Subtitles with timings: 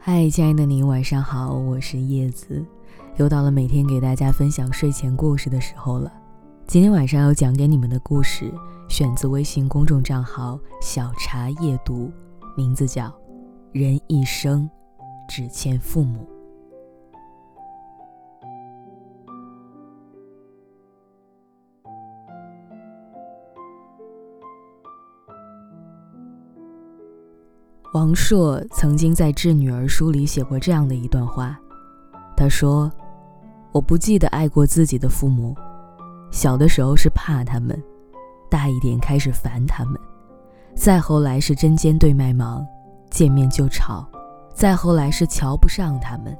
[0.00, 2.64] 嗨，亲爱的你，晚上好，我是叶子，
[3.16, 6.10] 又到了每天给大家分享睡前故事的时候了。
[6.68, 8.50] 今天晚上要讲给你们的故事，
[8.88, 12.10] 选自微信公众账号“小茶夜读”，
[12.56, 13.06] 名字叫
[13.72, 14.70] 《人一生
[15.28, 16.20] 只欠父母》。
[27.94, 31.58] 王朔曾经在《致女儿》书里写过这样的一段话，
[32.36, 32.90] 他说
[33.72, 35.56] ：“我不记得爱过自己的父母，
[36.30, 37.82] 小的时候是怕他们，
[38.50, 39.98] 大一点开始烦他们，
[40.74, 42.64] 再后来是针尖对麦芒，
[43.08, 44.06] 见面就吵，
[44.52, 46.36] 再后来是瞧不上他们，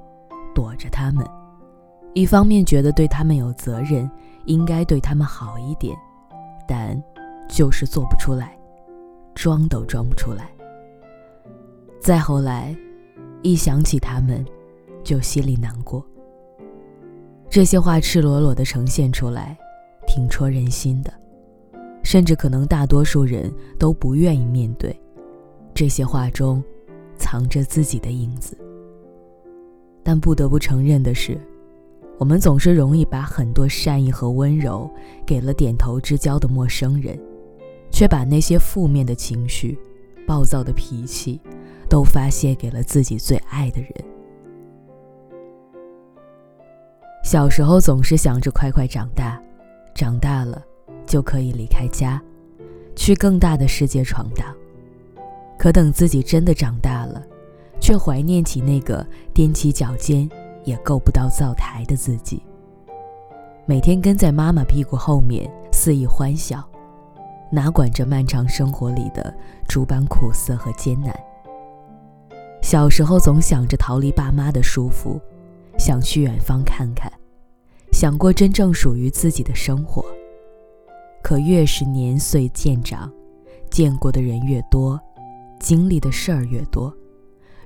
[0.54, 1.26] 躲着他们。
[2.12, 4.08] 一方面觉得对他们有责任，
[4.44, 5.96] 应该对他们好一点，
[6.66, 7.02] 但
[7.48, 8.54] 就是做不出来，
[9.34, 10.46] 装都装不出来。”
[12.00, 12.74] 再后来，
[13.42, 14.44] 一想起他们，
[15.02, 16.04] 就心里难过。
[17.50, 19.58] 这些话赤裸裸地呈现出来，
[20.06, 21.12] 挺戳人心的，
[22.02, 24.94] 甚至可能大多数人都不愿意面对。
[25.74, 26.62] 这些话中，
[27.16, 28.56] 藏着自己的影子。
[30.02, 31.38] 但不得不承认的是，
[32.18, 34.90] 我们总是容易把很多善意和温柔
[35.26, 37.18] 给了点头之交的陌生人，
[37.90, 39.78] 却把那些负面的情绪、
[40.26, 41.40] 暴躁的脾气。
[41.88, 43.90] 都发泄给了自己最爱的人。
[47.24, 49.40] 小时候总是想着快快长大，
[49.94, 50.62] 长大了
[51.04, 52.22] 就可以离开家，
[52.96, 54.46] 去更大的世界闯荡。
[55.58, 57.22] 可等自己真的长大了，
[57.80, 60.28] 却怀念起那个踮起脚尖
[60.64, 62.42] 也够不到灶台的自己。
[63.66, 66.66] 每天跟在妈妈屁股后面肆意欢笑，
[67.50, 69.34] 哪管这漫长生活里的
[69.66, 71.14] 诸般苦涩和艰难。
[72.68, 75.18] 小时候总想着逃离爸妈的束缚，
[75.78, 77.10] 想去远方看看，
[77.92, 80.04] 想过真正属于自己的生活。
[81.22, 83.10] 可越是年岁渐长，
[83.70, 85.00] 见过的人越多，
[85.58, 86.94] 经历的事儿越多，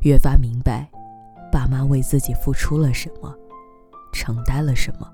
[0.02, 0.88] 越发明白，
[1.50, 3.34] 爸妈为自己付出了什么，
[4.12, 5.08] 承担了什么。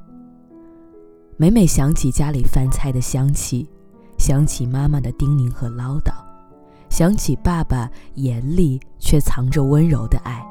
[1.38, 3.66] 每每想起家里饭菜的香气，
[4.18, 6.27] 想起妈妈的叮咛和唠叨。
[6.98, 10.44] 想起爸爸严厉却藏着温柔的爱，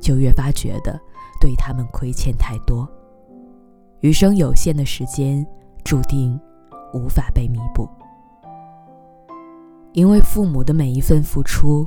[0.00, 1.00] 就越发觉得
[1.40, 2.84] 对他们亏欠太多。
[4.00, 5.46] 余生有限的时间，
[5.84, 6.36] 注定
[6.92, 7.88] 无法被弥补。
[9.92, 11.86] 因为父母的每一份付出，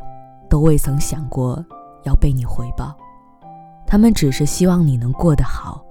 [0.49, 1.61] 都未曾想过
[2.05, 2.95] 要被你回报，
[3.85, 5.83] 他们只是希望你能过得好，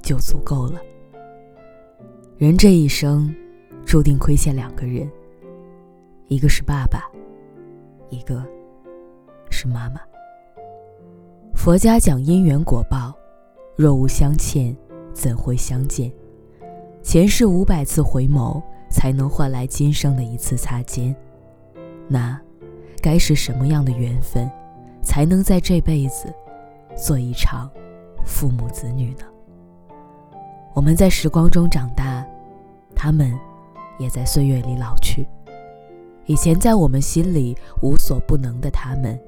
[0.00, 0.78] 就足够了。
[2.36, 3.34] 人这一生，
[3.84, 5.10] 注定亏欠两个人。
[6.28, 7.10] 一个是爸爸，
[8.10, 8.44] 一个
[9.50, 10.00] 是妈妈。
[11.54, 13.14] 佛家讲因缘果报，
[13.74, 14.76] 若无相欠，
[15.14, 16.12] 怎会相见？
[17.02, 21.16] 前世五百次回眸，才能换来今生的一次擦肩。
[22.06, 22.38] 那
[23.00, 24.50] 该是什么样的缘分，
[25.02, 26.30] 才能在这辈子
[26.94, 27.70] 做一场
[28.22, 29.24] 父母子女呢？
[30.74, 32.22] 我们在时光中长大，
[32.94, 33.34] 他们
[33.98, 35.26] 也在岁月里老去。
[36.28, 39.18] 以前在我们心里无所不能的他们，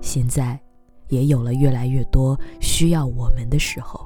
[0.00, 0.58] 现在
[1.06, 4.04] 也有了越来越多需要我们的时候。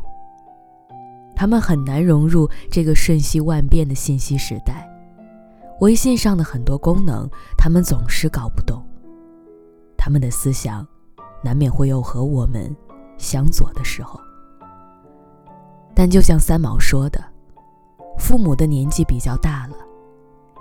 [1.35, 4.87] 他们很难融入这个瞬息万变的信息时代，
[5.81, 8.85] 微信上的很多功能，他们总是搞不懂。
[9.97, 10.87] 他们的思想，
[11.43, 12.77] 难免会有和我们
[13.17, 14.21] 相左的时候。
[15.95, 17.25] 但就像三毛说的，
[18.19, 19.77] 父母的年纪比较大了。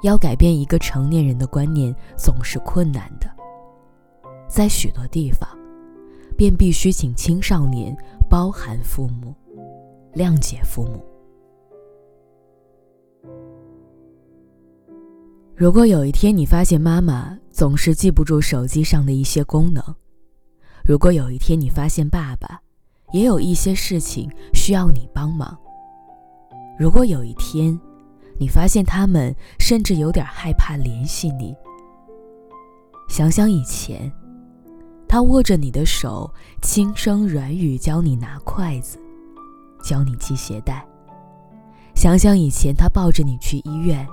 [0.01, 3.27] 要改变一个成年人的观念总是困难的，
[4.47, 5.47] 在许多地方，
[6.37, 7.95] 便必须请青少年
[8.29, 9.33] 包含父母，
[10.13, 11.03] 谅解父母。
[15.55, 19.83] 如果有一天你发现妈妈总是记不住手机上的一些功能，
[20.85, 22.61] 如果有一天你发现爸爸
[23.11, 25.57] 也有一些事情需要你帮忙，
[26.77, 27.77] 如果有一天，
[28.39, 31.55] 你发现他们甚至有点害怕联系你。
[33.07, 34.11] 想想以前，
[35.07, 36.31] 他握着你的手，
[36.61, 38.99] 轻声软语教你拿筷子，
[39.81, 40.85] 教你系鞋带。
[41.95, 44.07] 想想以前，他抱着你去医院，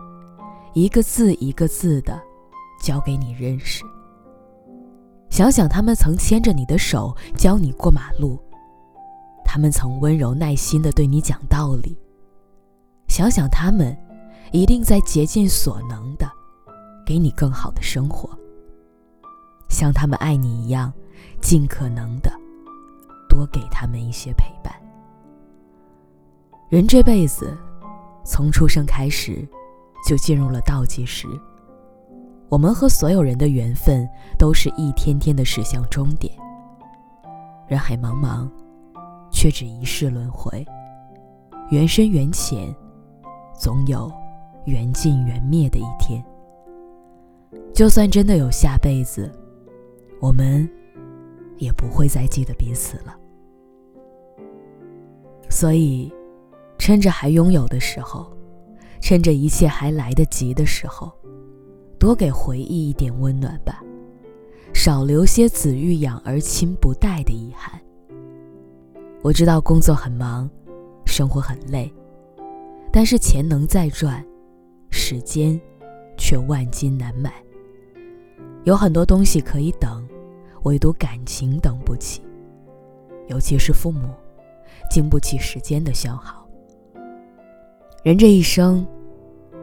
[0.73, 2.19] 一个字一个字的
[2.81, 3.85] 教给你认识。
[5.29, 8.39] 想想他们曾牵着你的手教你过马路，
[9.45, 11.99] 他们曾温柔耐心的对你讲道理。
[13.09, 13.95] 想想他们。
[14.53, 16.31] 一定在竭尽所能的，
[17.05, 18.29] 给你更好的生活。
[19.69, 20.93] 像他们爱你一样，
[21.41, 22.33] 尽可能的
[23.29, 24.73] 多给他们一些陪伴。
[26.69, 27.57] 人这辈子，
[28.25, 29.47] 从出生开始，
[30.09, 31.27] 就进入了倒计时。
[32.49, 34.09] 我们和所有人的缘分，
[34.39, 36.33] 都是一天天的驶向终点。
[37.67, 38.49] 人海茫茫，
[39.33, 40.65] 却只一世轮回。
[41.71, 42.73] 缘深缘浅，
[43.59, 44.13] 总有
[44.67, 46.25] 缘尽缘灭的一天。
[47.73, 49.31] 就算真的有下辈子，
[50.21, 50.69] 我们
[51.59, 53.17] 也不会再记得彼此了。
[55.51, 56.13] 所以，
[56.79, 58.27] 趁着还拥有的时候，
[59.01, 61.13] 趁着一切还来得及的时候，
[61.99, 63.83] 多给回忆一点温暖吧，
[64.73, 67.81] 少留些子欲养而亲不待的遗憾。
[69.23, 70.49] 我知道工作很忙。
[71.07, 71.93] 生活很累，
[72.91, 74.25] 但是钱能再赚，
[74.95, 75.61] 时间
[76.17, 77.35] 却万金难买。
[78.63, 80.09] 有很多东西可以等，
[80.63, 82.23] 唯独感情等不起。
[83.27, 84.09] 尤其是父母，
[84.89, 86.47] 经不起时间的消耗。
[88.05, 88.87] 人这一生，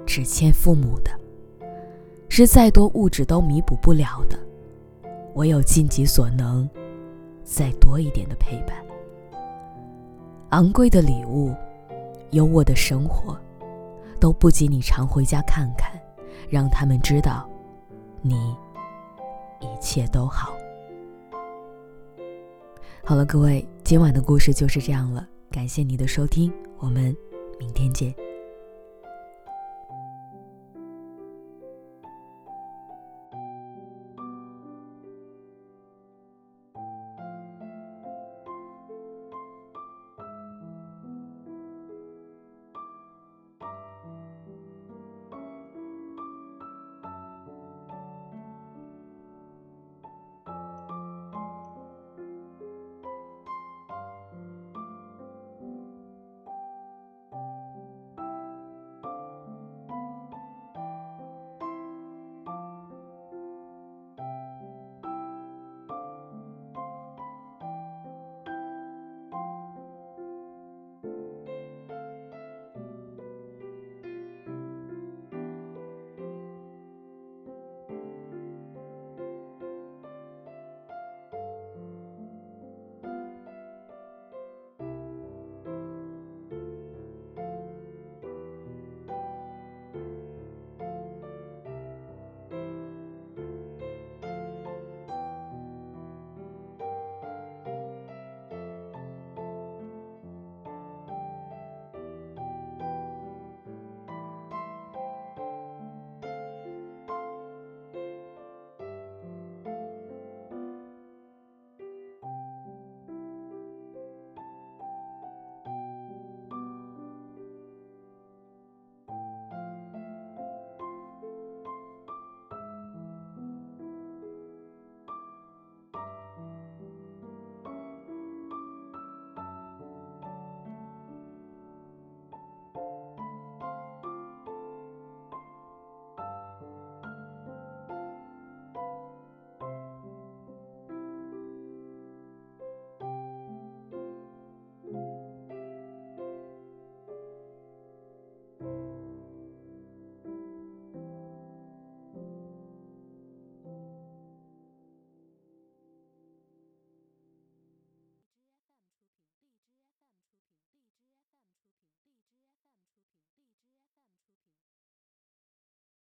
[0.06, 1.12] 只欠父母的，
[2.28, 4.38] 是再多物质都弥补不了的，
[5.36, 6.70] 唯有尽己所能，
[7.46, 8.76] 再多一点的陪伴。
[10.50, 11.56] 昂贵的礼物，
[12.32, 13.40] 优渥的生活，
[14.22, 15.92] 都不及你常回家看看，
[16.48, 17.50] 让他们知道，
[18.22, 18.56] 你
[19.60, 20.54] 一切都好。
[23.04, 27.18] 好了，各位，今晚的故事就是这样了，感谢你的收听，我们
[27.60, 28.14] 明天见。